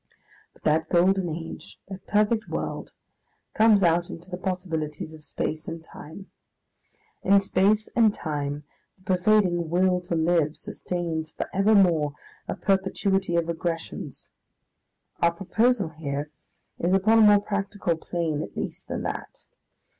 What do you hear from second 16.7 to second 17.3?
is upon a